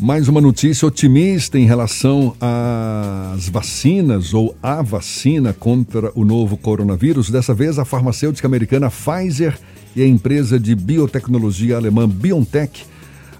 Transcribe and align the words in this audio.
Mais 0.00 0.28
uma 0.28 0.40
notícia 0.40 0.86
otimista 0.86 1.58
em 1.58 1.66
relação 1.66 2.36
às 2.40 3.48
vacinas 3.48 4.32
ou 4.32 4.56
à 4.62 4.80
vacina 4.80 5.52
contra 5.52 6.12
o 6.14 6.24
novo 6.24 6.56
coronavírus. 6.56 7.30
Dessa 7.30 7.52
vez, 7.52 7.80
a 7.80 7.84
farmacêutica 7.84 8.46
americana 8.46 8.92
Pfizer 8.92 9.58
e 9.96 10.02
a 10.02 10.06
empresa 10.06 10.58
de 10.58 10.76
biotecnologia 10.76 11.76
alemã 11.76 12.08
BioNTech 12.08 12.86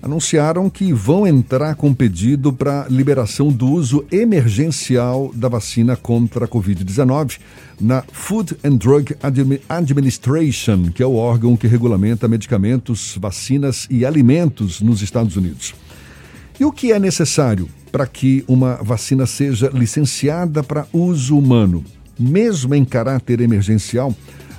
anunciaram 0.03 0.69
que 0.69 0.93
vão 0.93 1.29
entrar 1.29 1.77
com 1.77 1.95
pedido 1.95 2.53
para 2.53 2.89
liberação 2.91 3.53
do 3.53 3.69
uso 3.71 4.05
emergencial 4.11 5.31
da 5.35 5.49
vacina 5.49 5.95
contra 5.95 6.45
a 6.45 6.49
Covid-19 6.49 7.39
na 7.81 8.03
Food 8.13 8.57
and 8.65 8.77
Drug 8.77 9.15
Administration, 9.69 10.91
que 10.93 11.05
é 11.05 11.07
o 11.07 11.15
órgão 11.15 11.57
que 11.57 11.69
regulamenta 11.69 12.27
medicamentos, 12.27 13.17
vacinas 13.21 13.87
e 13.89 14.05
alimentos 14.05 14.81
nos 14.81 15.03
Estados 15.03 15.37
Unidos. 15.37 15.73
E 16.61 16.65
o 16.65 16.73
que 16.73 16.91
é 16.91 16.99
necessário 16.99 17.69
para 17.93 18.05
que 18.05 18.45
uma 18.49 18.75
vacina 18.83 19.27
seja 19.27 19.71
licenciada 19.73 20.61
para 20.61 20.89
uso 20.93 21.39
humano? 21.39 21.85
Mesmo 22.19 22.75
em 22.75 22.85
caráter 22.85 23.41
emergencial, 23.41 24.13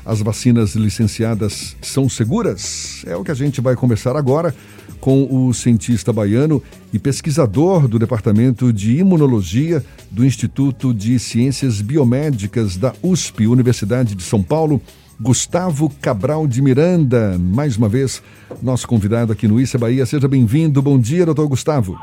as 0.05 0.21
vacinas 0.21 0.75
licenciadas 0.75 1.75
são 1.81 2.07
seguras? 2.07 3.03
É 3.05 3.17
o 3.17 3.23
que 3.23 3.31
a 3.31 3.35
gente 3.35 3.59
vai 3.59 3.75
conversar 3.75 4.15
agora 4.15 4.55
com 5.01 5.27
o 5.29 5.53
cientista 5.53 6.13
baiano 6.13 6.63
e 6.93 6.97
pesquisador 6.97 7.85
do 7.85 7.99
Departamento 7.99 8.71
de 8.71 8.97
Imunologia 8.97 9.83
do 10.09 10.25
Instituto 10.25 10.93
de 10.93 11.19
Ciências 11.19 11.81
Biomédicas 11.81 12.77
da 12.77 12.93
USP, 13.03 13.45
Universidade 13.45 14.15
de 14.15 14.23
São 14.23 14.41
Paulo, 14.41 14.81
Gustavo 15.21 15.91
Cabral 16.01 16.47
de 16.47 16.61
Miranda, 16.61 17.35
mais 17.37 17.75
uma 17.75 17.89
vez 17.89 18.23
nosso 18.63 18.87
convidado 18.87 19.33
aqui 19.33 19.49
no 19.49 19.59
Issa 19.59 19.77
Bahia. 19.77 20.05
Seja 20.05 20.29
bem-vindo. 20.29 20.81
Bom 20.81 20.97
dia, 20.97 21.25
doutor 21.25 21.45
Gustavo. 21.49 21.99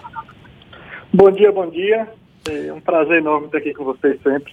Bom 1.15 1.31
dia, 1.31 1.51
bom 1.51 1.71
dia. 1.71 2.07
É 2.47 2.71
um 2.71 2.81
prazer 2.81 3.19
enorme 3.19 3.47
estar 3.47 3.57
aqui 3.57 3.73
com 3.73 3.85
vocês 3.85 4.21
sempre. 4.23 4.53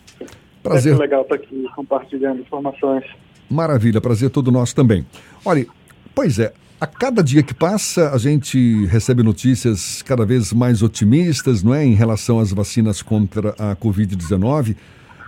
Prazer. 0.64 0.94
É 0.94 0.98
legal 0.98 1.24
estar 1.24 1.36
aqui 1.36 1.68
compartilhando 1.76 2.40
informações. 2.40 3.04
Maravilha, 3.50 4.00
prazer 4.00 4.30
todo 4.30 4.50
nosso 4.50 4.74
também. 4.74 5.06
Olha, 5.44 5.68
pois 6.16 6.40
é, 6.40 6.54
a 6.80 6.88
cada 6.88 7.22
dia 7.22 7.44
que 7.44 7.54
passa, 7.54 8.12
a 8.12 8.18
gente 8.18 8.86
recebe 8.86 9.24
notícias 9.24 10.02
cada 10.02 10.26
vez 10.26 10.54
mais 10.54 10.82
otimistas, 10.82 11.64
não 11.64 11.76
é, 11.76 11.84
em 11.84 11.96
relação 11.96 12.40
às 12.40 12.54
vacinas 12.54 13.02
contra 13.02 13.50
a 13.59 13.76
Covid-19 13.76 14.78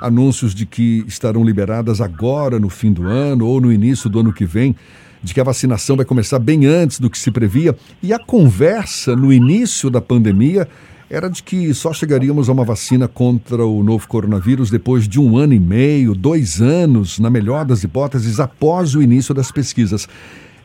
anúncios 0.01 0.53
de 0.53 0.65
que 0.65 1.03
estarão 1.07 1.43
liberadas 1.43 2.01
agora 2.01 2.59
no 2.59 2.69
fim 2.69 2.91
do 2.91 3.07
ano 3.07 3.45
ou 3.45 3.59
no 3.61 3.71
início 3.71 4.09
do 4.09 4.19
ano 4.19 4.33
que 4.33 4.45
vem, 4.45 4.75
de 5.23 5.33
que 5.33 5.41
a 5.41 5.43
vacinação 5.43 5.95
vai 5.95 6.05
começar 6.05 6.39
bem 6.39 6.65
antes 6.65 6.99
do 6.99 7.09
que 7.09 7.17
se 7.17 7.31
previa. 7.31 7.75
E 8.01 8.13
a 8.13 8.19
conversa 8.19 9.15
no 9.15 9.33
início 9.33 9.89
da 9.89 9.99
pandemia 9.99 10.67
era 11.09 11.29
de 11.29 11.41
que 11.43 11.73
só 11.73 11.93
chegaríamos 11.93 12.49
a 12.49 12.51
uma 12.51 12.63
vacina 12.63 13.07
contra 13.07 13.65
o 13.65 13.83
novo 13.83 14.07
coronavírus 14.07 14.69
depois 14.69 15.07
de 15.07 15.19
um 15.19 15.37
ano 15.37 15.53
e 15.53 15.59
meio, 15.59 16.15
dois 16.15 16.61
anos, 16.61 17.19
na 17.19 17.29
melhor 17.29 17.65
das 17.65 17.83
hipóteses, 17.83 18.39
após 18.39 18.95
o 18.95 19.01
início 19.01 19.33
das 19.33 19.51
pesquisas. 19.51 20.07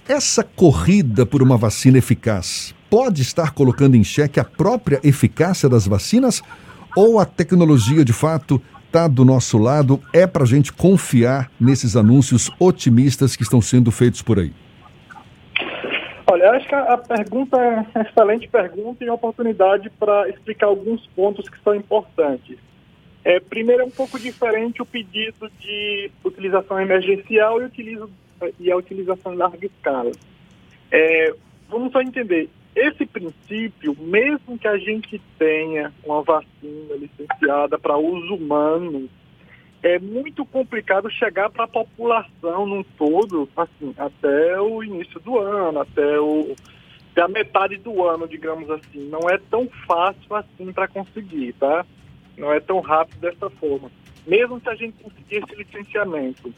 Essa 0.09 0.43
corrida 0.43 1.25
por 1.25 1.43
uma 1.43 1.57
vacina 1.57 1.99
eficaz 1.99 2.75
pode 2.91 3.23
estar 3.23 3.53
colocando 3.53 3.95
em 3.95 4.03
xeque 4.03 4.41
a 4.41 4.45
própria 4.45 4.99
eficácia 5.05 5.69
das 5.69 5.87
vacinas? 5.87 6.43
Ou 6.97 7.21
a 7.21 7.25
tecnologia, 7.25 8.05
de 8.05 8.13
fato, 8.13 8.61
está 8.91 9.07
do 9.07 9.25
nosso 9.25 9.57
lado, 9.57 10.01
é 10.13 10.27
para 10.27 10.43
a 10.43 10.47
gente 10.47 10.73
confiar 10.73 11.49
nesses 11.61 11.97
anúncios 11.97 12.51
otimistas 12.59 13.37
que 13.37 13.45
estão 13.45 13.63
sendo 13.63 13.93
feitos 13.93 14.21
por 14.21 14.41
aí? 14.41 14.53
Olha, 16.29 16.51
acho 16.51 16.69
que 16.69 16.75
a 16.75 16.99
pergunta 16.99 17.57
é 17.57 17.87
uma 17.95 18.03
excelente 18.03 18.49
pergunta 18.49 19.05
e 19.05 19.11
oportunidade 19.11 19.91
para 19.91 20.29
explicar 20.29 20.67
alguns 20.67 21.07
pontos 21.09 21.49
que 21.49 21.61
são 21.63 21.75
importantes. 21.75 22.59
É, 23.25 23.39
primeiro, 23.39 23.83
é 23.83 23.85
um 23.85 23.91
pouco 23.91 24.19
diferente 24.19 24.83
o 24.83 24.87
pedido 24.87 25.51
de 25.61 26.11
utilização 26.25 26.81
emergencial 26.81 27.61
e, 27.61 27.65
utilizo, 27.67 28.11
e 28.59 28.71
a 28.73 28.77
utilização 28.77 29.35
em 29.35 29.37
larga 29.37 29.67
escala. 29.67 30.11
É, 30.91 31.35
vamos 31.69 31.93
só 31.93 32.01
entender, 32.01 32.49
esse 32.75 33.05
princípio, 33.07 33.97
mesmo 34.01 34.59
que 34.59 34.67
a 34.67 34.79
gente 34.79 35.21
tenha 35.39 35.93
uma 36.05 36.23
vacina 36.23 36.80
licenciada 37.19 37.79
para 37.79 37.97
uso 37.97 38.35
humano, 38.35 39.09
é 39.83 39.99
muito 39.99 40.45
complicado 40.45 41.11
chegar 41.11 41.51
para 41.51 41.65
a 41.65 41.69
população 41.69 42.67
num 42.67 42.83
todo, 42.83 43.49
assim, 43.57 43.95
até 43.97 44.61
o 44.61 44.83
início 44.83 45.19
do 45.21 45.39
ano, 45.39 45.81
até, 45.81 46.21
o, 46.21 46.55
até 47.13 47.23
a 47.23 47.29
metade 47.29 47.77
do 47.79 48.07
ano, 48.07 48.29
digamos 48.29 48.71
assim. 48.71 49.09
Não 49.09 49.29
é 49.31 49.39
tão 49.51 49.69
fácil 49.87 50.35
assim 50.35 50.73
para 50.73 50.87
conseguir, 50.87 51.55
tá? 51.55 51.87
Não 52.37 52.53
é 52.53 52.61
tão 52.61 52.81
rápido 52.81 53.21
dessa 53.21 53.49
forma. 53.51 53.91
Mesmo 54.27 54.61
que 54.61 54.69
a 54.69 54.75
gente 54.75 55.03
conseguir 55.03 55.37
esse 55.37 55.57
licenciamento. 55.57 56.53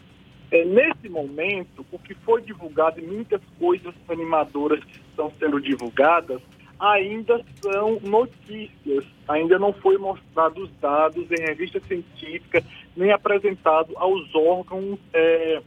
É, 0.51 0.65
nesse 0.65 1.09
momento, 1.09 1.87
o 1.91 1.99
que 1.99 2.15
foi 2.15 2.43
divulgado 2.43 3.01
e 3.01 3.07
muitas 3.07 3.41
coisas 3.59 3.95
animadoras 4.09 4.85
que 4.85 4.99
estão 4.99 5.33
sendo 5.39 5.61
divulgadas 5.61 6.43
ainda 6.83 7.41
são 7.63 8.01
notícias, 8.03 9.05
ainda 9.29 9.57
não 9.57 9.73
foi 9.73 9.97
mostrado 9.97 10.65
os 10.65 10.71
dados 10.81 11.31
em 11.31 11.41
revista 11.41 11.81
científica, 11.87 12.63
nem 12.97 13.13
apresentado 13.13 13.93
aos 13.97 14.35
órgãos 14.35 14.99
é, 15.15 15.63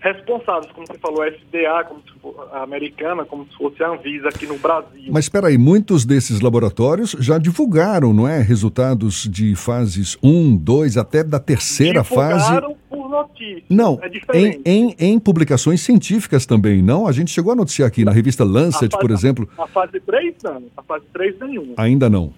responsáveis, 0.00 0.70
como 0.72 0.86
você 0.86 0.98
falou, 0.98 1.22
a 1.22 1.32
FDA, 1.32 1.84
como 1.88 2.02
for, 2.20 2.48
a 2.52 2.62
americana, 2.62 3.24
como 3.24 3.46
se 3.46 3.56
fosse 3.56 3.82
a 3.82 3.88
Anvisa 3.88 4.28
aqui 4.28 4.46
no 4.46 4.58
Brasil. 4.58 5.10
Mas 5.10 5.24
espera 5.24 5.46
aí, 5.46 5.56
muitos 5.56 6.04
desses 6.04 6.40
laboratórios 6.40 7.16
já 7.18 7.38
divulgaram, 7.38 8.12
não 8.12 8.28
é, 8.28 8.42
resultados 8.42 9.26
de 9.30 9.56
fases 9.56 10.18
1, 10.22 10.58
2, 10.58 10.98
até 10.98 11.24
da 11.24 11.40
terceira 11.40 12.02
divulgaram 12.02 12.38
fase. 12.38 12.81
Por 12.92 13.08
notícia. 13.08 13.64
Não, 13.70 13.98
é 14.02 14.38
em, 14.38 14.62
em, 14.64 14.94
em, 14.98 15.18
publicações 15.18 15.80
científicas 15.80 16.44
também, 16.44 16.82
não? 16.82 17.06
A 17.06 17.12
gente 17.12 17.30
chegou 17.30 17.52
a 17.52 17.56
noticiar 17.56 17.88
aqui 17.88 18.04
na 18.04 18.12
revista 18.12 18.44
Lancet, 18.44 18.90
fase, 18.90 19.00
por 19.00 19.10
exemplo. 19.10 19.48
A, 19.56 19.64
a 19.64 19.66
fase 19.66 19.98
3 20.00 20.34
não, 20.42 20.64
a 20.76 20.82
fase 20.82 21.06
3 21.12 21.38
nenhuma. 21.40 21.74
Ainda 21.78 22.10
não. 22.10 22.32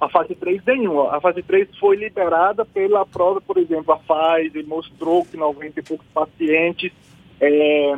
A 0.00 0.08
fase 0.08 0.34
3 0.34 0.62
nenhuma. 0.66 1.14
A 1.14 1.20
fase 1.20 1.42
3 1.42 1.68
foi 1.78 1.96
liberada 1.96 2.64
pela 2.64 3.04
prova, 3.04 3.40
por 3.40 3.58
exemplo, 3.58 3.92
a 3.92 3.98
Pfizer 3.98 4.66
mostrou 4.66 5.24
que 5.24 5.36
90 5.36 5.80
e 5.80 5.82
poucos 5.82 6.06
pacientes 6.12 6.92
é, 7.40 7.96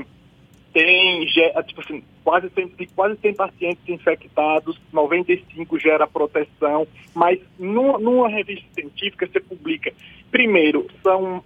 tem, 0.72 1.27
tipo 1.67 1.81
assim, 1.81 2.03
quase 2.22 2.50
100, 2.50 2.72
quase 2.94 3.19
100 3.21 3.34
pacientes 3.34 3.88
infectados, 3.88 4.78
95 4.93 5.78
gera 5.78 6.06
proteção, 6.06 6.87
mas 7.15 7.41
numa, 7.59 7.99
numa 7.99 8.28
revista 8.28 8.67
científica 8.75 9.27
você 9.27 9.41
publica, 9.41 9.93
primeiro, 10.31 10.87
são 11.03 11.43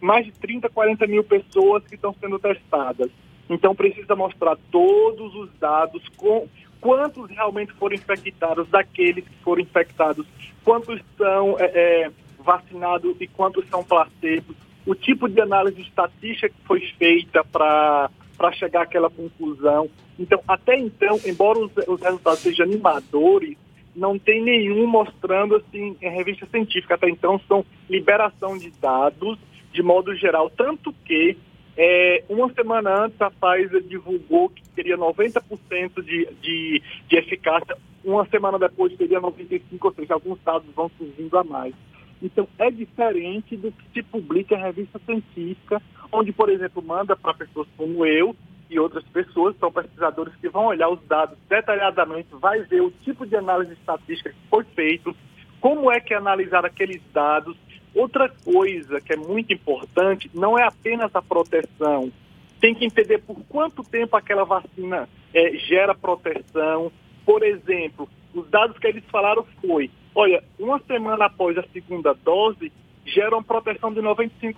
mais 0.00 0.24
de 0.26 0.32
30, 0.32 0.68
40 0.68 1.06
mil 1.06 1.24
pessoas 1.24 1.84
que 1.84 1.94
estão 1.94 2.14
sendo 2.20 2.38
testadas. 2.38 3.10
Então 3.48 3.74
precisa 3.74 4.16
mostrar 4.16 4.56
todos 4.70 5.34
os 5.34 5.50
dados 5.58 6.02
com 6.16 6.48
quantos 6.80 7.30
realmente 7.30 7.72
foram 7.74 7.94
infectados 7.94 8.68
daqueles 8.68 9.24
que 9.24 9.36
foram 9.42 9.62
infectados, 9.62 10.26
quantos 10.64 11.00
são 11.16 11.56
é, 11.58 11.64
é, 11.64 12.10
vacinados 12.38 13.16
e 13.20 13.26
quantos 13.26 13.66
são 13.68 13.82
placebos, 13.82 14.56
o 14.84 14.94
tipo 14.94 15.28
de 15.28 15.40
análise 15.40 15.80
estatística 15.80 16.48
que 16.48 16.66
foi 16.66 16.80
feita 16.98 17.44
para 17.44 18.10
chegar 18.52 18.82
àquela 18.82 19.10
conclusão. 19.10 19.88
Então, 20.18 20.40
até 20.46 20.78
então, 20.78 21.18
embora 21.24 21.58
os, 21.58 21.72
os 21.88 22.00
resultados 22.00 22.40
sejam 22.40 22.66
animadores, 22.66 23.56
não 23.94 24.18
tem 24.18 24.42
nenhum 24.42 24.86
mostrando 24.86 25.56
assim 25.56 25.96
em 26.00 26.10
revista 26.10 26.46
científica. 26.46 26.94
Até 26.94 27.08
então, 27.08 27.40
são 27.48 27.64
liberação 27.88 28.56
de 28.56 28.70
dados 28.70 29.38
de 29.76 29.82
modo 29.82 30.16
geral, 30.16 30.48
tanto 30.48 30.90
que 31.04 31.36
é, 31.76 32.24
uma 32.30 32.50
semana 32.54 33.04
antes, 33.04 33.20
a 33.20 33.30
Pfizer 33.30 33.82
divulgou 33.82 34.48
que 34.48 34.66
teria 34.70 34.96
90% 34.96 36.02
de, 36.02 36.26
de, 36.40 36.82
de 37.06 37.16
eficácia. 37.16 37.76
Uma 38.02 38.24
semana 38.26 38.58
depois, 38.58 38.96
teria 38.96 39.20
95%, 39.20 39.60
ou 39.82 39.92
seja, 39.92 40.14
alguns 40.14 40.40
dados 40.42 40.66
vão 40.74 40.90
surgindo 40.96 41.36
a 41.36 41.44
mais. 41.44 41.74
Então, 42.22 42.48
é 42.58 42.70
diferente 42.70 43.54
do 43.54 43.70
que 43.70 43.84
se 43.92 44.02
publica 44.02 44.54
em 44.54 44.62
revista 44.62 44.98
científica, 45.04 45.82
onde, 46.10 46.32
por 46.32 46.48
exemplo, 46.48 46.82
manda 46.82 47.14
para 47.14 47.34
pessoas 47.34 47.68
como 47.76 48.06
eu 48.06 48.34
e 48.70 48.80
outras 48.80 49.04
pessoas, 49.04 49.54
são 49.58 49.70
pesquisadores 49.70 50.34
que 50.36 50.48
vão 50.48 50.64
olhar 50.64 50.88
os 50.88 51.00
dados 51.06 51.36
detalhadamente, 51.46 52.28
vai 52.32 52.62
ver 52.62 52.80
o 52.80 52.90
tipo 52.90 53.26
de 53.26 53.36
análise 53.36 53.74
estatística 53.74 54.30
que 54.30 54.48
foi 54.48 54.64
feito, 54.74 55.14
como 55.60 55.90
é 55.90 56.00
que 56.00 56.14
é 56.14 56.16
analisar 56.16 56.64
aqueles 56.64 57.02
dados, 57.12 57.54
Outra 57.96 58.28
coisa 58.28 59.00
que 59.00 59.14
é 59.14 59.16
muito 59.16 59.54
importante 59.54 60.30
não 60.34 60.58
é 60.58 60.64
apenas 60.64 61.10
a 61.14 61.22
proteção. 61.22 62.12
Tem 62.60 62.74
que 62.74 62.84
entender 62.84 63.18
por 63.18 63.36
quanto 63.48 63.82
tempo 63.82 64.14
aquela 64.14 64.44
vacina 64.44 65.08
é, 65.32 65.56
gera 65.56 65.94
proteção. 65.94 66.92
Por 67.24 67.42
exemplo, 67.42 68.06
os 68.34 68.48
dados 68.50 68.78
que 68.78 68.86
eles 68.86 69.02
falaram 69.10 69.46
foi, 69.60 69.90
olha, 70.14 70.44
uma 70.58 70.78
semana 70.80 71.24
após 71.24 71.56
a 71.56 71.64
segunda 71.72 72.12
dose, 72.12 72.70
gera 73.06 73.34
uma 73.34 73.42
proteção 73.42 73.92
de 73.92 74.00
95%, 74.00 74.54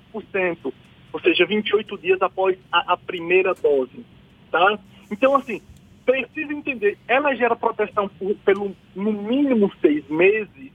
ou 1.12 1.20
seja, 1.20 1.46
28 1.46 1.98
dias 1.98 2.20
após 2.20 2.58
a, 2.72 2.94
a 2.94 2.96
primeira 2.96 3.54
dose, 3.54 4.04
tá? 4.50 4.78
Então, 5.10 5.36
assim, 5.36 5.62
precisa 6.04 6.52
entender, 6.52 6.98
ela 7.06 7.34
gera 7.34 7.54
proteção 7.54 8.08
por, 8.08 8.34
pelo 8.36 8.74
no 8.96 9.12
mínimo 9.12 9.70
seis 9.80 10.08
meses. 10.08 10.72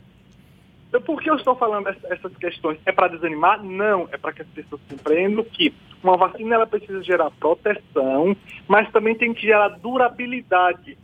Então, 0.94 1.02
por 1.02 1.20
que 1.20 1.28
eu 1.28 1.36
estou 1.36 1.56
falando 1.56 1.88
essas 1.88 2.38
questões? 2.38 2.78
É 2.86 2.92
para 2.92 3.08
desanimar? 3.08 3.64
Não, 3.64 4.08
é 4.12 4.18
para 4.18 4.32
que 4.32 4.44
as 4.44 4.48
pessoas 4.50 4.80
compreendam 4.88 5.44
que 5.44 5.74
uma 6.04 6.16
vacina 6.16 6.54
ela 6.54 6.68
precisa 6.68 7.02
gerar 7.02 7.32
proteção, 7.32 8.38
mas 8.68 8.92
também 8.92 9.16
tem 9.16 9.34
que 9.34 9.42
gerar 9.42 9.70
durabilidade. 9.70 10.96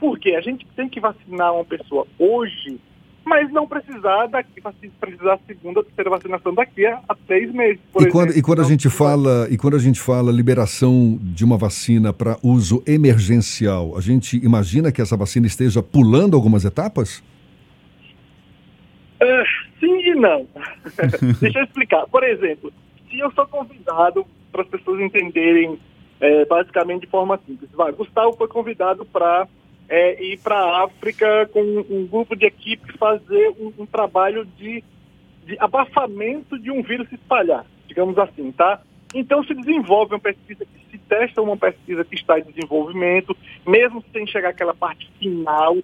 Porque 0.00 0.30
a 0.30 0.40
gente 0.40 0.66
tem 0.74 0.88
que 0.88 0.98
vacinar 0.98 1.52
uma 1.52 1.64
pessoa 1.64 2.06
hoje 2.18 2.80
mas 3.26 3.50
não 3.50 3.66
precisar 3.66 4.26
daqui, 4.26 4.60
precisar 5.00 5.38
segunda, 5.46 5.82
terceira 5.82 6.10
vacinação 6.10 6.54
daqui 6.54 6.84
a, 6.84 7.00
a 7.08 7.14
três 7.26 7.50
meses. 7.54 7.80
e, 7.98 8.06
quando, 8.06 8.36
e 8.36 8.42
quando 8.42 8.60
a 8.60 8.64
gente 8.64 8.90
fala 8.90 9.48
e 9.50 9.56
quando 9.56 9.76
a 9.76 9.78
gente 9.78 9.98
fala 9.98 10.30
liberação 10.30 11.18
de 11.22 11.42
uma 11.42 11.56
vacina 11.56 12.12
para 12.12 12.36
uso 12.42 12.82
emergencial, 12.86 13.96
a 13.96 14.02
gente 14.02 14.36
imagina 14.44 14.92
que 14.92 15.00
essa 15.00 15.16
vacina 15.16 15.46
esteja 15.46 15.82
pulando 15.82 16.36
algumas 16.36 16.66
etapas? 16.66 17.22
Uh, 19.24 19.80
sim 19.80 20.10
e 20.10 20.14
não. 20.14 20.46
Deixa 21.40 21.58
eu 21.58 21.64
explicar. 21.64 22.06
Por 22.08 22.22
exemplo, 22.22 22.72
se 23.08 23.18
eu 23.18 23.30
sou 23.32 23.46
convidado 23.46 24.26
para 24.52 24.62
as 24.62 24.68
pessoas 24.68 25.00
entenderem 25.00 25.78
é, 26.20 26.44
basicamente 26.44 27.02
de 27.02 27.06
forma 27.08 27.38
simples, 27.46 27.70
vai, 27.72 27.92
Gustavo 27.92 28.36
foi 28.36 28.48
convidado 28.48 29.04
para 29.04 29.48
é, 29.88 30.22
ir 30.22 30.38
para 30.38 30.56
a 30.56 30.84
África 30.84 31.48
com 31.52 31.60
um 31.60 32.06
grupo 32.06 32.36
de 32.36 32.46
equipe 32.46 32.96
fazer 32.98 33.50
um, 33.58 33.72
um 33.78 33.86
trabalho 33.86 34.44
de, 34.56 34.82
de, 35.44 35.56
abafamento 35.58 36.58
de 36.58 36.70
um 36.70 36.82
vírus 36.82 37.08
se 37.08 37.16
espalhar, 37.16 37.66
digamos 37.86 38.16
assim, 38.18 38.52
tá? 38.52 38.80
Então 39.14 39.44
se 39.44 39.54
desenvolve 39.54 40.14
uma 40.14 40.20
pesquisa, 40.20 40.66
se 40.90 40.98
testa 40.98 41.42
uma 41.42 41.56
pesquisa 41.56 42.04
que 42.04 42.14
está 42.14 42.38
em 42.38 42.44
desenvolvimento, 42.44 43.36
mesmo 43.66 44.04
sem 44.12 44.26
chegar 44.26 44.50
àquela 44.50 44.74
parte 44.74 45.10
final, 45.18 45.76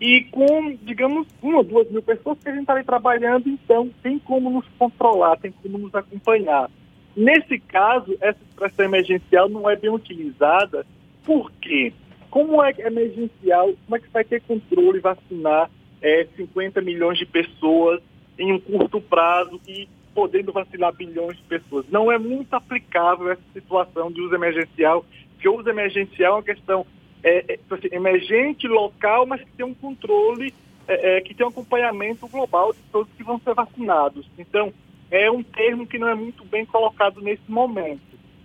e 0.00 0.24
com, 0.24 0.76
digamos, 0.82 1.26
uma, 1.42 1.62
duas 1.62 1.90
mil 1.90 2.02
pessoas 2.02 2.38
que 2.38 2.48
a 2.48 2.52
gente 2.52 2.62
está 2.62 2.74
ali 2.74 2.84
trabalhando, 2.84 3.48
então 3.48 3.90
tem 4.02 4.18
como 4.18 4.50
nos 4.50 4.66
controlar, 4.78 5.36
tem 5.36 5.52
como 5.62 5.78
nos 5.78 5.94
acompanhar. 5.94 6.70
Nesse 7.16 7.58
caso, 7.60 8.16
essa 8.20 8.38
expressão 8.48 8.84
emergencial 8.84 9.48
não 9.48 9.70
é 9.70 9.76
bem 9.76 9.90
utilizada, 9.90 10.84
por 11.24 11.50
quê? 11.52 11.92
Como 12.28 12.62
é 12.62 12.74
emergencial, 12.78 13.72
como 13.84 13.96
é 13.96 14.00
que 14.00 14.10
vai 14.10 14.24
ter 14.24 14.42
controle 14.42 14.98
vacinar 14.98 15.70
é, 16.02 16.26
50 16.36 16.80
milhões 16.80 17.16
de 17.16 17.24
pessoas 17.24 18.00
em 18.36 18.52
um 18.52 18.58
curto 18.58 19.00
prazo 19.00 19.60
e 19.66 19.88
podendo 20.12 20.52
vacinar 20.52 20.92
bilhões 20.92 21.36
de 21.36 21.44
pessoas? 21.44 21.86
Não 21.88 22.10
é 22.10 22.18
muito 22.18 22.52
aplicável 22.54 23.30
essa 23.30 23.42
situação 23.52 24.10
de 24.10 24.20
uso 24.20 24.34
emergencial, 24.34 25.04
porque 25.34 25.48
o 25.48 25.60
uso 25.60 25.68
emergencial 25.68 26.32
é 26.32 26.36
uma 26.38 26.42
questão 26.42 26.84
é, 27.24 27.54
é, 27.54 27.56
tipo 27.56 27.74
assim, 27.74 27.88
emergente, 27.90 28.68
local, 28.68 29.26
mas 29.26 29.40
que 29.40 29.50
tem 29.56 29.64
um 29.64 29.72
controle, 29.72 30.52
é, 30.86 31.16
é, 31.16 31.20
que 31.22 31.34
tem 31.34 31.46
um 31.46 31.48
acompanhamento 31.48 32.28
global 32.28 32.74
de 32.74 32.80
todos 32.92 33.10
que 33.16 33.24
vão 33.24 33.40
ser 33.40 33.54
vacinados. 33.54 34.28
Então, 34.38 34.72
é 35.10 35.30
um 35.30 35.42
termo 35.42 35.86
que 35.86 35.98
não 35.98 36.08
é 36.08 36.14
muito 36.14 36.44
bem 36.44 36.66
colocado 36.66 37.22
nesse 37.22 37.50
momento, 37.50 38.02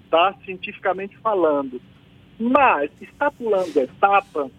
tá? 0.09 0.33
Cientificamente 0.45 1.17
falando. 1.17 1.81
Mas 2.39 2.89
está 3.01 3.29
pulando 3.29 3.75
etapa, 3.75 4.49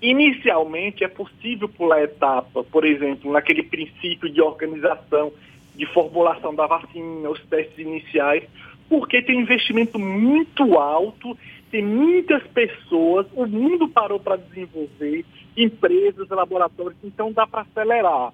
inicialmente 0.00 1.04
é 1.04 1.08
possível 1.08 1.68
pular 1.68 2.02
etapa, 2.02 2.64
por 2.64 2.86
exemplo, 2.86 3.30
naquele 3.30 3.62
princípio 3.62 4.30
de 4.30 4.40
organização, 4.40 5.30
de 5.76 5.84
formulação 5.86 6.54
da 6.54 6.66
vacina, 6.66 7.28
os 7.28 7.40
testes 7.46 7.78
iniciais, 7.78 8.44
porque 8.88 9.20
tem 9.20 9.40
investimento 9.40 9.98
muito 9.98 10.78
alto, 10.78 11.36
tem 11.72 11.82
muitas 11.82 12.46
pessoas, 12.48 13.26
o 13.34 13.46
mundo 13.46 13.88
parou 13.88 14.20
para 14.20 14.36
desenvolver, 14.36 15.24
empresas, 15.56 16.28
laboratórios, 16.28 16.98
então 17.02 17.32
dá 17.32 17.46
para 17.46 17.62
acelerar, 17.62 18.30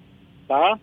tá? 0.49 0.79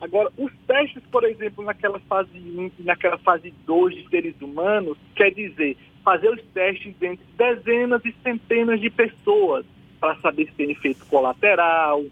Agora, 0.00 0.30
os 0.38 0.50
testes, 0.66 1.02
por 1.12 1.24
exemplo, 1.24 1.62
naquela 1.62 2.00
fase 2.00 2.30
1 2.34 2.70
e 2.78 2.82
naquela 2.84 3.18
fase 3.18 3.52
2 3.66 3.94
de 3.94 4.08
seres 4.08 4.34
humanos, 4.40 4.96
quer 5.14 5.30
dizer, 5.30 5.76
fazer 6.02 6.30
os 6.30 6.42
testes 6.54 6.94
entre 7.02 7.26
dezenas 7.36 8.02
e 8.06 8.14
centenas 8.22 8.80
de 8.80 8.88
pessoas 8.88 9.66
para 10.00 10.16
saber 10.16 10.46
se 10.46 10.52
tem 10.52 10.70
efeito 10.70 11.04
colateral, 11.04 12.02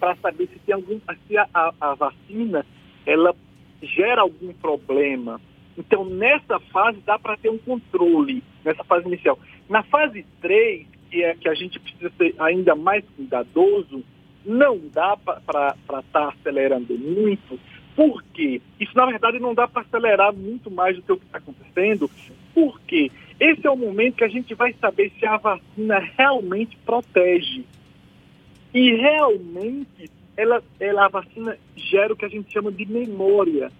para 0.00 0.16
saber 0.16 0.48
se 0.48 0.58
tem 0.58 0.74
algum 0.74 0.98
se 1.28 1.38
a, 1.38 1.48
a, 1.54 1.72
a, 1.80 1.94
vacina 1.94 2.66
ela 3.06 3.32
gera 3.80 4.22
algum 4.22 4.52
problema. 4.54 5.40
Então, 5.76 6.04
nessa 6.04 6.58
fase 6.58 6.98
dá 7.04 7.18
para 7.18 7.36
ter 7.36 7.50
um 7.50 7.58
controle, 7.58 8.42
nessa 8.64 8.82
fase 8.84 9.06
inicial. 9.06 9.38
Na 9.68 9.82
fase 9.82 10.24
3, 10.40 10.86
que 11.10 11.22
é 11.22 11.34
que 11.34 11.48
a 11.48 11.54
gente 11.54 11.78
precisa 11.78 12.10
ser 12.16 12.34
ainda 12.38 12.74
mais 12.74 13.04
cuidadoso, 13.16 14.04
não 14.44 14.78
dá 14.92 15.16
para 15.16 15.38
estar 15.38 16.02
tá 16.12 16.28
acelerando 16.28 16.96
muito, 16.96 17.58
porque 17.94 18.60
isso, 18.78 18.92
na 18.94 19.06
verdade, 19.06 19.38
não 19.38 19.54
dá 19.54 19.66
para 19.66 19.82
acelerar 19.82 20.32
muito 20.32 20.70
mais 20.70 20.96
do 20.96 21.02
que 21.02 21.12
o 21.12 21.16
que 21.16 21.24
está 21.24 21.38
acontecendo, 21.38 22.10
porque 22.54 23.10
esse 23.40 23.66
é 23.66 23.70
o 23.70 23.76
momento 23.76 24.16
que 24.16 24.24
a 24.24 24.28
gente 24.28 24.54
vai 24.54 24.72
saber 24.74 25.10
se 25.18 25.26
a 25.26 25.36
vacina 25.36 25.98
realmente 25.98 26.76
protege. 26.84 27.64
E 28.72 28.94
realmente, 28.94 30.10
ela, 30.36 30.62
ela, 30.78 31.06
a 31.06 31.08
vacina 31.08 31.56
gera 31.74 32.12
o 32.12 32.16
que 32.16 32.24
a 32.24 32.28
gente 32.28 32.52
chama 32.52 32.70
de 32.70 32.84
memória. 32.84 33.70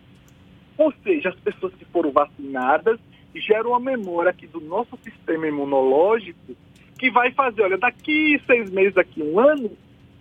Ou 0.79 0.93
seja, 1.03 1.31
as 1.31 1.37
pessoas 1.37 1.75
que 1.75 1.85
foram 1.87 2.11
vacinadas 2.11 2.99
geram 3.35 3.71
uma 3.71 3.81
memória 3.81 4.31
aqui 4.31 4.47
do 4.47 4.61
nosso 4.61 4.97
sistema 5.03 5.47
imunológico 5.47 6.57
que 6.99 7.11
vai 7.11 7.31
fazer, 7.33 7.63
olha, 7.63 7.77
daqui 7.77 8.41
seis 8.47 8.71
meses, 8.71 8.95
daqui 8.95 9.23
um 9.23 9.39
ano, 9.39 9.71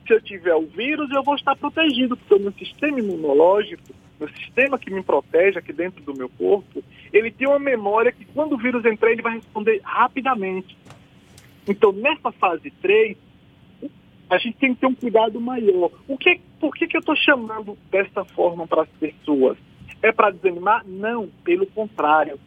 se 0.05 0.13
eu 0.13 0.21
tiver 0.21 0.55
o 0.55 0.65
vírus, 0.67 1.09
eu 1.11 1.23
vou 1.23 1.35
estar 1.35 1.55
protegido, 1.55 2.17
porque 2.17 2.35
o 2.35 2.39
meu 2.39 2.51
sistema 2.53 2.99
imunológico, 2.99 3.93
meu 4.19 4.29
sistema 4.29 4.77
que 4.77 4.93
me 4.93 5.01
protege 5.01 5.57
aqui 5.57 5.73
dentro 5.73 6.03
do 6.03 6.13
meu 6.13 6.29
corpo, 6.29 6.83
ele 7.11 7.31
tem 7.31 7.47
uma 7.47 7.59
memória 7.59 8.11
que 8.11 8.25
quando 8.25 8.53
o 8.53 8.57
vírus 8.57 8.83
entrar, 8.85 9.11
ele 9.11 9.21
vai 9.21 9.35
responder 9.35 9.79
rapidamente. 9.83 10.77
Então, 11.67 11.91
nessa 11.91 12.31
fase 12.33 12.69
3, 12.81 13.17
a 14.29 14.37
gente 14.37 14.57
tem 14.57 14.73
que 14.73 14.81
ter 14.81 14.87
um 14.87 14.95
cuidado 14.95 15.39
maior. 15.39 15.91
O 16.07 16.17
que, 16.17 16.39
por 16.59 16.75
que, 16.75 16.87
que 16.87 16.97
eu 16.97 16.99
estou 16.99 17.15
chamando 17.15 17.77
dessa 17.89 18.23
forma 18.25 18.67
para 18.67 18.83
as 18.83 18.89
pessoas? 18.99 19.57
É 20.05 20.11
para 20.11 20.29
desanimar? 20.29 20.85
Não, 20.85 21.27
pelo 21.43 21.65
contrário. 21.65 22.39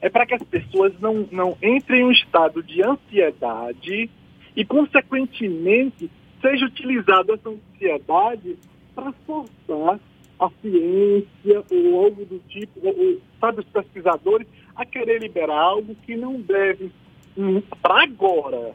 É 0.00 0.10
para 0.10 0.26
que 0.26 0.34
as 0.34 0.42
pessoas 0.42 0.92
não, 0.98 1.28
não 1.30 1.56
entrem 1.62 2.00
em 2.00 2.04
um 2.06 2.10
estado 2.10 2.60
de 2.60 2.82
ansiedade 2.82 4.10
e, 4.56 4.64
consequentemente, 4.64 6.10
seja 6.42 6.66
utilizado 6.66 7.32
essa 7.32 7.50
ansiedade 7.50 8.58
para 8.96 9.12
forçar 9.24 10.00
a 10.40 10.50
ciência 10.60 11.64
ou 11.70 12.04
algo 12.04 12.24
do 12.24 12.40
tipo, 12.48 12.80
ou, 12.82 13.20
sabe, 13.40 13.60
os 13.60 13.66
pesquisadores, 13.66 14.48
a 14.74 14.84
querer 14.84 15.20
liberar 15.20 15.60
algo 15.60 15.94
que 16.04 16.16
não 16.16 16.40
deve 16.40 16.90
hum, 17.38 17.62
para 17.80 18.02
agora. 18.02 18.74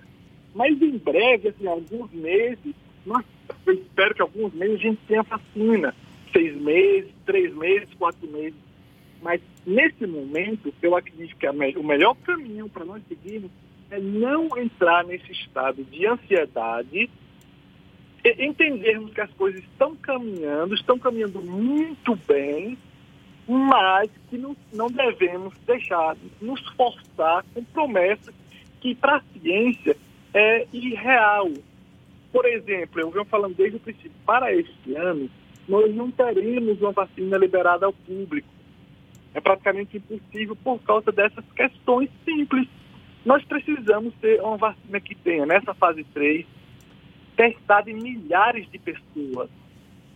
Mas 0.55 0.81
em 0.81 0.97
breve, 0.97 1.49
assim, 1.49 1.67
alguns 1.67 2.09
meses, 2.13 2.73
nós, 3.05 3.25
eu 3.65 3.73
espero 3.73 4.15
que 4.15 4.21
alguns 4.21 4.53
meses 4.53 4.75
a 4.75 4.83
gente 4.83 4.99
tenha 5.09 5.23
vacina. 5.23 5.93
Seis 6.31 6.55
meses, 6.55 7.11
três 7.25 7.53
meses, 7.55 7.89
quatro 7.97 8.27
meses. 8.29 8.59
Mas 9.21 9.41
nesse 9.65 10.05
momento, 10.07 10.73
eu 10.81 10.95
acredito 10.95 11.35
que 11.35 11.51
me 11.51 11.75
o 11.75 11.83
melhor 11.83 12.15
caminho 12.17 12.69
para 12.69 12.85
nós 12.85 13.03
seguirmos 13.07 13.51
é 13.91 13.99
não 13.99 14.47
entrar 14.57 15.03
nesse 15.03 15.31
estado 15.31 15.83
de 15.83 16.05
ansiedade 16.05 17.09
entendermos 18.37 19.13
que 19.13 19.21
as 19.21 19.31
coisas 19.31 19.61
estão 19.61 19.95
caminhando, 19.95 20.75
estão 20.75 20.99
caminhando 20.99 21.41
muito 21.41 22.15
bem, 22.27 22.77
mas 23.47 24.09
que 24.29 24.37
não, 24.37 24.55
não 24.73 24.87
devemos 24.87 25.53
deixar, 25.65 26.15
nos 26.41 26.61
forçar 26.75 27.43
com 27.53 27.63
promessas 27.63 28.33
que 28.81 28.93
para 28.95 29.17
a 29.17 29.21
ciência 29.33 29.95
é 30.33 30.67
irreal. 30.71 31.51
Por 32.31 32.45
exemplo, 32.45 33.01
eu 33.01 33.09
venho 33.09 33.25
falando 33.25 33.55
desde 33.55 33.77
o 33.77 33.79
princípio, 33.79 34.11
para 34.25 34.53
este 34.53 34.95
ano, 34.95 35.29
nós 35.69 35.95
não 35.95 36.09
teremos 36.09 36.81
uma 36.81 36.91
vacina 36.91 37.37
liberada 37.37 37.85
ao 37.85 37.93
público. 37.93 38.49
É 39.33 39.39
praticamente 39.39 39.97
impossível 39.97 40.55
por 40.55 40.79
causa 40.79 41.11
dessas 41.11 41.45
questões 41.55 42.09
simples. 42.25 42.67
Nós 43.23 43.43
precisamos 43.45 44.13
ter 44.19 44.41
uma 44.41 44.57
vacina 44.57 44.99
que 44.99 45.13
tenha, 45.13 45.45
nessa 45.45 45.73
fase 45.75 46.03
3, 46.05 46.45
testado 47.37 47.91
em 47.91 47.93
milhares 47.93 48.67
de 48.71 48.79
pessoas. 48.79 49.49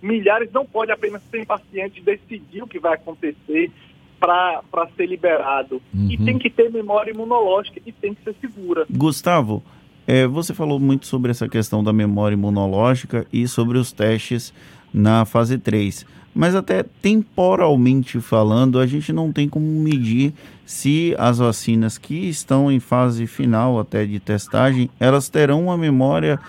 Milhares 0.01 0.51
não 0.51 0.65
pode 0.65 0.91
apenas 0.91 1.21
ser 1.29 1.45
pacientes 1.45 2.03
decidir 2.03 2.63
o 2.63 2.67
que 2.67 2.79
vai 2.79 2.95
acontecer 2.95 3.71
para 4.19 4.89
ser 4.97 5.05
liberado. 5.05 5.81
Uhum. 5.93 6.09
E 6.09 6.17
tem 6.17 6.39
que 6.39 6.49
ter 6.49 6.71
memória 6.71 7.11
imunológica 7.11 7.79
e 7.85 7.91
tem 7.91 8.13
que 8.15 8.23
ser 8.23 8.35
segura. 8.41 8.85
Gustavo, 8.89 9.61
é, 10.07 10.25
você 10.25 10.53
falou 10.53 10.79
muito 10.79 11.05
sobre 11.05 11.31
essa 11.31 11.47
questão 11.47 11.83
da 11.83 11.93
memória 11.93 12.33
imunológica 12.33 13.27
e 13.31 13.47
sobre 13.47 13.77
os 13.77 13.91
testes 13.91 14.53
na 14.93 15.25
fase 15.25 15.57
3. 15.57 16.05
Mas 16.35 16.55
até 16.55 16.83
temporalmente 16.83 18.19
falando, 18.19 18.79
a 18.79 18.87
gente 18.87 19.13
não 19.13 19.31
tem 19.31 19.47
como 19.47 19.65
medir 19.65 20.33
se 20.65 21.13
as 21.19 21.37
vacinas 21.37 21.97
que 21.97 22.27
estão 22.27 22.71
em 22.71 22.79
fase 22.79 23.27
final 23.27 23.79
até 23.79 24.05
de 24.05 24.19
testagem, 24.19 24.89
elas 24.99 25.29
terão 25.29 25.65
uma 25.65 25.77
memória 25.77 26.39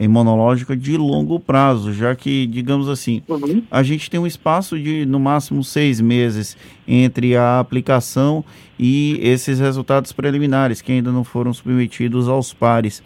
imunológica 0.00 0.76
de 0.76 0.96
longo 0.96 1.38
prazo, 1.38 1.92
já 1.92 2.14
que, 2.14 2.46
digamos 2.46 2.88
assim, 2.88 3.22
uhum. 3.28 3.62
a 3.70 3.82
gente 3.82 4.10
tem 4.10 4.18
um 4.18 4.26
espaço 4.26 4.78
de 4.78 5.06
no 5.06 5.20
máximo 5.20 5.62
seis 5.62 6.00
meses 6.00 6.56
entre 6.86 7.36
a 7.36 7.60
aplicação 7.60 8.44
e 8.78 9.18
esses 9.22 9.60
resultados 9.60 10.12
preliminares 10.12 10.80
que 10.80 10.92
ainda 10.92 11.12
não 11.12 11.22
foram 11.22 11.52
submetidos 11.52 12.28
aos 12.28 12.52
pares. 12.52 13.02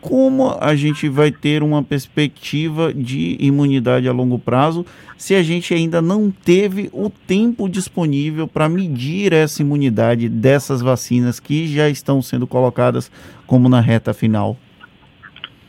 Como 0.00 0.56
a 0.60 0.76
gente 0.76 1.08
vai 1.08 1.32
ter 1.32 1.62
uma 1.62 1.82
perspectiva 1.82 2.92
de 2.94 3.36
imunidade 3.40 4.08
a 4.08 4.12
longo 4.12 4.38
prazo 4.38 4.86
se 5.16 5.34
a 5.34 5.42
gente 5.42 5.74
ainda 5.74 6.00
não 6.00 6.30
teve 6.30 6.88
o 6.92 7.10
tempo 7.10 7.68
disponível 7.68 8.46
para 8.46 8.68
medir 8.68 9.32
essa 9.32 9.60
imunidade 9.62 10.28
dessas 10.28 10.80
vacinas 10.80 11.40
que 11.40 11.66
já 11.66 11.88
estão 11.88 12.22
sendo 12.22 12.46
colocadas 12.46 13.10
como 13.46 13.68
na 13.68 13.80
reta 13.80 14.14
final? 14.14 14.56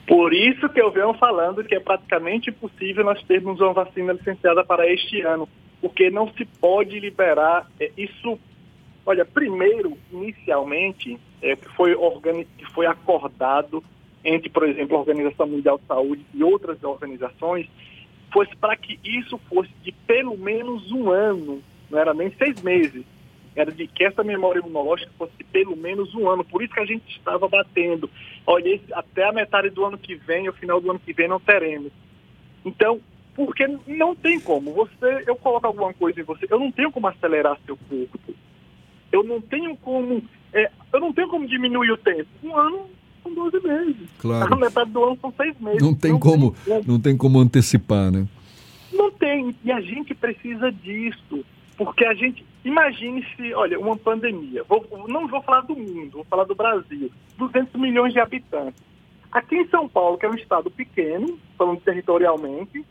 Por 0.08 0.34
isso 0.34 0.70
que 0.70 0.82
eu 0.82 0.92
venho 0.92 1.14
falando 1.14 1.64
que 1.64 1.76
é 1.76 1.80
praticamente 1.80 2.50
impossível 2.50 3.04
nós 3.04 3.22
termos 3.24 3.60
uma 3.60 3.74
vacina 3.74 4.14
licenciada 4.14 4.64
para 4.64 4.92
este 4.92 5.22
ano, 5.22 5.48
porque 5.82 6.10
não 6.10 6.32
se 6.34 6.46
pode 6.46 7.00
liberar 7.00 7.68
é, 7.80 7.92
isso. 7.98 8.40
Olha, 9.06 9.24
primeiro, 9.24 9.98
inicialmente, 10.12 11.20
é, 11.42 11.56
foi 11.76 11.96
que 12.58 12.66
foi 12.74 12.86
acordado 12.86 13.84
entre, 14.24 14.50
por 14.50 14.68
exemplo, 14.68 14.96
a 14.96 15.00
Organização 15.00 15.48
Mundial 15.48 15.78
de 15.78 15.86
Saúde 15.86 16.26
e 16.34 16.44
outras 16.44 16.84
organizações, 16.84 17.68
fosse 18.32 18.56
para 18.56 18.76
que 18.76 19.00
isso 19.04 19.38
fosse 19.50 19.72
de 19.84 19.92
pelo 19.92 20.38
menos 20.38 20.92
um 20.92 21.10
ano, 21.10 21.62
não 21.90 22.00
era 22.00 22.14
nem 22.14 22.32
seis 22.32 22.62
meses 22.62 23.04
era 23.56 23.72
de 23.72 23.88
que 23.88 24.04
essa 24.04 24.24
memória 24.24 24.60
imunológica 24.60 25.12
fosse 25.18 25.44
pelo 25.52 25.76
menos 25.76 26.14
um 26.16 26.30
ano. 26.30 26.44
Por 26.44 26.62
isso 26.62 26.74
que 26.74 26.80
a 26.80 26.86
gente 26.86 27.18
estava 27.18 27.48
batendo. 27.48 28.10
Olha, 28.46 28.80
até 28.94 29.28
a 29.28 29.34
metade 29.34 29.70
do 29.70 29.86
ano 29.86 29.98
que 29.98 30.16
vem, 30.16 30.48
o 30.48 30.54
final 30.54 30.80
do 30.80 30.90
ano 30.90 31.00
que 31.00 31.14
vem, 31.14 31.28
não 31.28 31.40
teremos. 31.40 31.92
Então, 32.64 33.00
porque 33.36 33.68
não 33.88 34.16
tem 34.16 34.40
como. 34.40 34.74
Você, 34.74 35.24
eu 35.28 35.36
coloco 35.36 35.68
alguma 35.68 35.94
coisa 35.94 36.20
em 36.20 36.24
você, 36.24 36.48
eu 36.50 36.60
não 36.60 36.72
tenho 36.72 36.92
como 36.92 37.08
acelerar 37.08 37.60
seu 37.66 37.78
corpo. 37.78 38.34
Eu 39.12 39.24
não 39.24 39.42
tenho 39.42 39.76
como. 39.78 40.24
É, 40.54 40.70
eu 40.94 41.00
não 41.00 41.14
tenho 41.14 41.28
como 41.28 41.48
diminuir 41.48 41.92
o 41.92 41.98
tempo. 41.98 42.30
Um 42.44 42.56
ano 42.56 42.90
12 43.40 43.68
meses. 43.68 44.10
Claro. 44.20 44.54
A 44.54 44.58
metade 44.58 44.92
do 44.92 45.04
ano 45.04 45.18
são 45.22 45.34
seis 45.36 45.60
meses. 45.60 45.82
Não 45.82 45.94
tem, 45.94 46.12
não 46.12 46.20
como, 46.20 46.56
tem 46.66 46.84
não 46.86 47.00
tem 47.00 47.18
como 47.18 47.40
antecipar, 47.40 48.12
né? 48.12 48.28
Não 48.92 49.12
tem. 49.12 49.56
E 49.64 49.72
a 49.72 49.80
gente 49.82 50.14
precisa 50.14 50.72
disso. 50.72 51.46
Porque 51.78 52.04
a 52.06 52.14
gente, 52.14 52.46
imagine 52.66 53.26
se, 53.36 53.54
olha, 53.54 53.80
uma 53.80 53.96
pandemia, 53.96 54.66
vou, 54.68 54.86
não 55.08 55.30
vou 55.30 55.42
falar 55.42 55.62
do 55.62 55.74
mundo, 55.74 56.12
vou 56.12 56.26
falar 56.26 56.44
do 56.44 56.54
Brasil, 56.54 57.10
200 57.38 57.80
milhões 57.80 58.12
de 58.12 58.20
habitantes. 58.20 58.84
Aqui 59.32 59.56
em 59.56 59.68
São 59.70 59.88
Paulo, 59.88 60.18
que 60.18 60.26
é 60.26 60.30
um 60.30 60.36
estado 60.36 60.70
pequeno, 60.70 61.40
falando 61.58 61.80
territorialmente, 61.80 62.84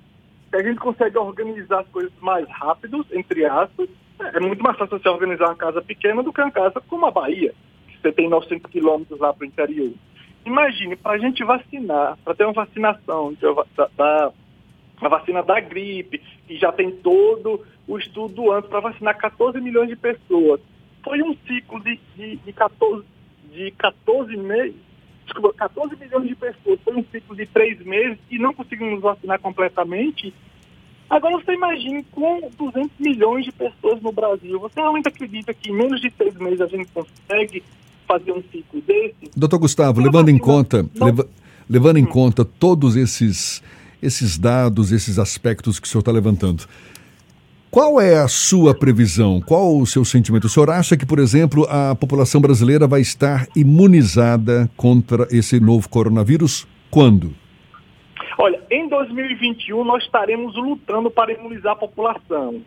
a 0.52 0.62
gente 0.62 0.78
consegue 0.78 1.19
organizar 1.19 1.81
as 1.81 1.88
coisas 1.88 2.12
mais 2.23 2.49
rápidos, 2.49 3.07
entre 3.12 3.45
aspas, 3.45 3.90
é 4.21 4.40
muito 4.40 4.62
mais 4.62 4.76
fácil 4.76 4.99
você 4.99 5.09
organizar 5.09 5.47
uma 5.47 5.57
casa 5.57 5.83
pequena 5.83 6.23
do 6.23 6.33
que 6.33 6.40
uma 6.40 6.50
casa 6.50 6.81
como 6.88 7.07
a 7.07 7.11
Bahia, 7.11 7.55
que 7.88 8.00
você 8.00 8.12
tem 8.12 8.28
900 8.28 8.71
quilômetros 8.71 9.21
lá 9.21 9.33
para 9.33 9.45
o 9.45 9.47
interior. 9.47 9.93
Imagine, 10.45 10.97
para 10.97 11.12
a 11.12 11.18
gente 11.18 11.45
vacinar, 11.45 12.16
para 12.25 12.35
ter 12.35 12.45
uma 12.45 12.52
vacinação 12.52 13.35
da, 13.76 13.88
da, 13.97 14.33
a 15.00 15.09
vacina 15.09 15.42
da 15.42 15.61
gripe, 15.61 16.23
que 16.47 16.57
já 16.57 16.73
tem 16.73 16.90
todo 16.90 17.64
o 17.87 17.99
estudo 17.99 18.52
antes 18.52 18.68
para 18.68 18.80
vacinar 18.80 19.16
14 19.16 19.61
milhões 19.61 19.88
de 19.88 19.97
pessoas. 19.97 20.61
Foi 21.02 21.23
um 21.23 21.37
ciclo 21.47 21.80
de, 21.80 21.99
de, 22.16 22.37
de 22.37 22.52
14, 22.52 23.04
de 23.52 23.71
14 23.73 24.37
meses, 24.37 24.76
desculpa, 25.25 25.52
14 25.54 25.97
milhões 25.97 26.28
de 26.28 26.35
pessoas, 26.35 26.80
foi 26.83 26.97
um 26.97 27.04
ciclo 27.04 27.37
de 27.37 27.47
três 27.47 27.80
meses 27.85 28.18
e 28.30 28.38
não 28.38 28.52
conseguimos 28.52 29.00
vacinar 29.00 29.38
completamente. 29.40 30.35
Agora 31.09 31.38
você 31.38 31.54
imagine 31.54 32.04
com 32.04 32.50
200 32.57 32.90
milhões 32.99 33.45
de 33.45 33.52
pessoas 33.52 34.00
no 34.02 34.12
Brasil, 34.12 34.59
você 34.61 34.80
realmente 34.80 35.09
acredita 35.09 35.54
que 35.54 35.71
em 35.71 35.75
menos 35.75 36.00
de 36.00 36.11
três 36.11 36.35
meses 36.37 36.61
a 36.61 36.66
gente 36.66 36.90
consegue 36.92 37.62
fazer 38.08 38.32
um 38.32 38.42
ciclo 38.50 38.80
desse? 38.80 39.30
Doutor 39.36 39.58
Gustavo, 39.58 40.00
levando 40.00 40.30
em 40.30 40.38
conta, 40.38 40.84
não... 40.94 41.06
leva, 41.06 41.28
levando 41.68 41.98
em 41.98 42.04
hum. 42.04 42.08
conta 42.08 42.44
todos 42.44 42.96
esses 42.96 43.62
esses 44.02 44.38
dados, 44.38 44.92
esses 44.92 45.18
aspectos 45.18 45.78
que 45.78 45.86
o 45.86 45.90
senhor 45.90 46.00
está 46.00 46.12
levantando. 46.12 46.64
Qual 47.70 48.00
é 48.00 48.16
a 48.16 48.28
sua 48.28 48.74
previsão? 48.74 49.40
Qual 49.40 49.76
o 49.76 49.86
seu 49.86 50.04
sentimento? 50.04 50.44
O 50.46 50.48
senhor 50.48 50.70
acha 50.70 50.96
que, 50.96 51.04
por 51.04 51.18
exemplo, 51.18 51.66
a 51.68 51.94
população 51.94 52.40
brasileira 52.40 52.86
vai 52.86 53.00
estar 53.00 53.46
imunizada 53.54 54.70
contra 54.76 55.28
esse 55.30 55.60
novo 55.60 55.88
coronavírus? 55.88 56.66
Quando? 56.90 57.34
Olha, 58.38 58.62
em 58.70 58.88
2021 58.88 59.84
nós 59.84 60.02
estaremos 60.04 60.56
lutando 60.56 61.10
para 61.10 61.32
imunizar 61.32 61.72
a 61.72 61.76
população. 61.76 62.62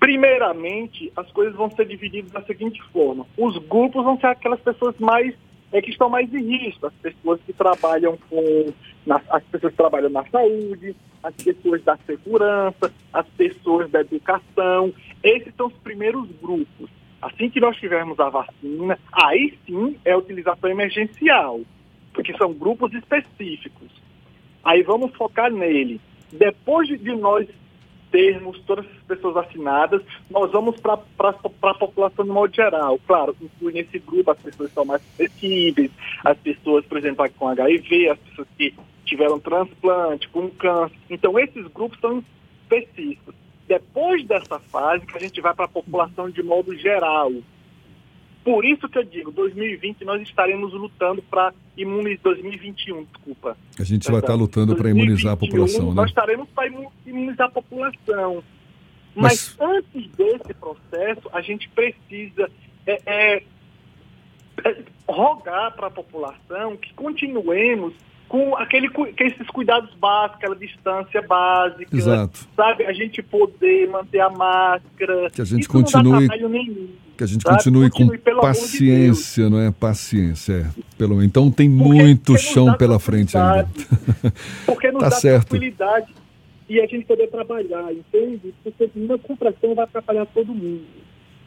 Primeiramente, 0.00 1.12
as 1.16 1.30
coisas 1.32 1.54
vão 1.54 1.70
ser 1.70 1.86
divididas 1.86 2.30
da 2.30 2.42
seguinte 2.42 2.80
forma: 2.92 3.26
os 3.36 3.56
grupos 3.66 4.04
vão 4.04 4.18
ser 4.18 4.28
aquelas 4.28 4.60
pessoas 4.60 4.94
mais 4.98 5.34
é, 5.72 5.82
que 5.82 5.90
estão 5.90 6.08
mais 6.08 6.32
em 6.32 6.58
risco, 6.58 6.86
as 6.86 6.94
pessoas 6.94 7.40
que 7.44 7.52
trabalham 7.52 8.16
com 8.30 8.72
na, 9.04 9.20
as 9.30 9.42
pessoas 9.44 9.72
que 9.72 9.76
trabalham 9.76 10.10
na 10.10 10.24
saúde, 10.26 10.94
as 11.22 11.34
pessoas 11.34 11.82
da 11.82 11.96
segurança, 12.06 12.92
as 13.12 13.26
pessoas 13.30 13.90
da 13.90 14.00
educação. 14.00 14.92
Esses 15.22 15.54
são 15.56 15.66
os 15.66 15.74
primeiros 15.74 16.28
grupos. 16.40 16.90
Assim 17.20 17.50
que 17.50 17.60
nós 17.60 17.76
tivermos 17.76 18.20
a 18.20 18.28
vacina, 18.28 18.98
aí 19.12 19.58
sim 19.66 19.96
é 20.04 20.16
utilização 20.16 20.70
emergencial, 20.70 21.60
porque 22.14 22.36
são 22.36 22.52
grupos 22.54 22.92
específicos. 22.94 23.88
Aí 24.62 24.82
vamos 24.82 25.14
focar 25.16 25.50
nele. 25.50 26.00
Depois 26.32 26.88
de 26.88 27.16
nós 27.16 27.48
termos 28.10 28.60
todas 28.60 28.84
as 28.86 29.02
pessoas 29.02 29.34
vacinadas, 29.34 30.02
nós 30.30 30.50
vamos 30.50 30.80
para 30.80 30.94
a 30.94 31.74
população 31.74 32.24
de 32.24 32.30
modo 32.30 32.54
geral. 32.54 32.98
Claro, 33.06 33.36
inclui 33.40 33.72
nesse 33.72 33.98
grupo 33.98 34.30
as 34.30 34.38
pessoas 34.38 34.68
que 34.68 34.74
são 34.74 34.84
mais 34.84 35.02
suscetíveis, 35.02 35.90
as 36.24 36.36
pessoas, 36.38 36.84
por 36.86 36.98
exemplo, 36.98 37.28
com 37.36 37.48
HIV, 37.48 38.10
as 38.10 38.18
pessoas 38.18 38.48
que 38.56 38.74
tiveram 39.04 39.38
transplante, 39.40 40.28
com 40.28 40.50
câncer. 40.50 40.96
Então, 41.08 41.38
esses 41.38 41.66
grupos 41.68 41.98
são 42.00 42.22
específicos. 42.62 43.34
Depois 43.66 44.24
dessa 44.26 44.58
fase, 44.58 45.06
que 45.06 45.16
a 45.16 45.20
gente 45.20 45.40
vai 45.40 45.54
para 45.54 45.66
a 45.66 45.68
população 45.68 46.30
de 46.30 46.42
modo 46.42 46.74
geral. 46.76 47.30
Por 48.44 48.64
isso 48.64 48.88
que 48.88 48.98
eu 48.98 49.04
digo, 49.04 49.30
2020 49.30 50.04
nós 50.04 50.22
estaremos 50.22 50.72
lutando 50.72 51.22
para 51.22 51.52
imunizar, 51.76 52.22
2021, 52.22 53.04
desculpa. 53.04 53.56
A 53.78 53.84
gente 53.84 54.10
vai 54.10 54.20
estar 54.20 54.34
lutando 54.34 54.74
para 54.74 54.90
imunizar 54.90 55.32
a 55.32 55.36
população, 55.36 55.88
né? 55.88 55.94
Nós 55.94 56.08
estaremos 56.08 56.48
para 56.50 56.68
imunizar 57.06 57.48
a 57.48 57.50
população. 57.50 58.42
Mas, 59.14 59.56
Mas, 59.58 59.60
antes 59.60 60.10
desse 60.12 60.54
processo, 60.54 61.28
a 61.32 61.40
gente 61.40 61.68
precisa 61.70 62.50
é, 62.86 63.00
é, 63.04 63.42
é, 64.64 64.82
rogar 65.08 65.74
para 65.74 65.88
a 65.88 65.90
população 65.90 66.76
que 66.76 66.94
continuemos 66.94 67.94
com 68.28 68.54
aquele, 68.56 68.90
com 68.90 69.06
esses 69.06 69.46
cuidados 69.48 69.92
básicos, 69.94 70.36
aquela 70.36 70.56
distância 70.56 71.22
básica, 71.22 71.96
Exato. 71.96 72.46
sabe? 72.54 72.84
A 72.84 72.92
gente 72.92 73.22
poder 73.22 73.88
manter 73.88 74.20
a 74.20 74.28
máscara. 74.28 75.30
Que 75.30 75.40
a 75.40 75.44
gente 75.44 75.66
continue. 75.66 76.28
que 77.16 77.24
a 77.24 77.26
gente 77.26 77.44
continue, 77.44 77.90
continue 77.90 78.18
com 78.18 78.40
paciência, 78.40 79.44
de 79.44 79.50
não 79.50 79.60
é? 79.60 79.70
Paciência, 79.70 80.52
é. 80.52 80.82
Pelo, 80.98 81.22
então 81.22 81.50
tem 81.50 81.70
porque, 81.70 81.84
muito 81.84 82.32
porque 82.32 82.42
chão 82.42 82.74
pela 82.74 82.98
frente 82.98 83.36
ainda. 83.36 83.68
Porque 84.66 84.90
nos 84.90 85.00
tá 85.00 85.08
dá 85.08 85.16
certo. 85.16 85.48
tranquilidade 85.48 86.14
e 86.68 86.80
a 86.80 86.86
gente 86.86 87.06
poder 87.06 87.28
trabalhar, 87.28 87.92
entende? 87.92 88.54
Porque 88.62 88.90
uma 88.94 89.18
compração 89.18 89.74
vai 89.74 89.84
atrapalhar 89.84 90.26
todo 90.26 90.54
mundo. 90.54 90.84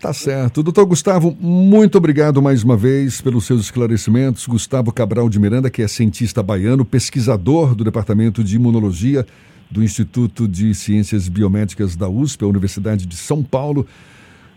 Tá 0.02 0.14
certo. 0.14 0.64
Doutor 0.64 0.84
Gustavo, 0.88 1.38
muito 1.40 1.96
obrigado 1.96 2.42
mais 2.42 2.64
uma 2.64 2.76
vez 2.76 3.22
pelos 3.22 3.46
seus 3.46 3.62
esclarecimentos. 3.62 4.48
Gustavo 4.48 4.92
Cabral 4.92 5.30
de 5.30 5.40
Miranda, 5.40 5.70
que 5.70 5.84
é 5.84 5.88
cientista 5.88 6.42
baiano, 6.42 6.84
pesquisador 6.84 7.76
do 7.76 7.84
Departamento 7.84 8.44
de 8.44 8.56
Imunologia 8.56 9.24
do 9.70 9.84
Instituto 9.84 10.48
de 10.48 10.74
Ciências 10.74 11.30
Biomédicas 11.30 11.96
da 11.96 12.10
USP, 12.10 12.44
a 12.44 12.48
Universidade 12.48 13.06
de 13.06 13.16
São 13.16 13.44
Paulo. 13.44 13.86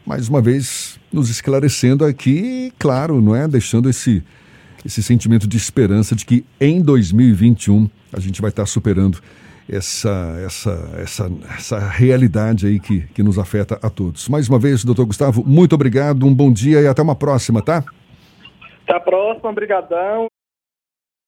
Mais 0.07 0.31
uma 0.31 0.41
vez 0.41 0.99
nos 1.13 1.29
esclarecendo 1.29 2.07
aqui, 2.07 2.73
claro, 2.79 3.21
não 3.21 3.37
é? 3.37 3.47
Deixando 3.47 3.91
esse, 3.91 4.23
esse 4.83 5.03
sentimento 5.03 5.47
de 5.47 5.59
esperança 5.59 6.17
de 6.17 6.25
que 6.25 6.43
em 6.59 6.81
2021 6.81 7.87
a 8.15 8.19
gente 8.19 8.41
vai 8.41 8.49
estar 8.49 8.65
superando 8.65 9.21
essa, 9.69 10.43
essa, 10.45 10.71
essa, 10.99 11.31
essa 11.57 11.79
realidade 11.79 12.67
aí 12.67 12.79
que, 12.79 13.07
que 13.09 13.23
nos 13.23 13.39
afeta 13.39 13.79
a 13.83 13.91
todos. 13.91 14.29
Mais 14.29 14.49
uma 14.49 14.59
vez, 14.59 14.85
doutor 14.85 15.07
Gustavo, 15.07 15.43
muito 15.47 15.75
obrigado, 15.75 16.27
um 16.27 16.35
bom 16.35 16.53
dia 16.53 16.81
e 16.81 16.87
até 16.87 17.03
uma 17.03 17.15
próxima, 17.15 17.63
tá? 17.63 17.83
Até 18.83 18.97
a 18.97 19.01
próxima, 19.01 19.51
obrigadão. 19.51 20.27